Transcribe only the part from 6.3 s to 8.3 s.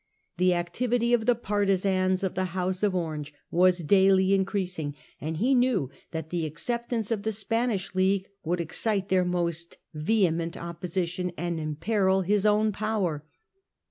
the acceptance of the Spanish league of